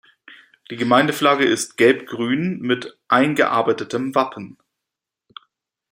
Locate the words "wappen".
4.15-4.57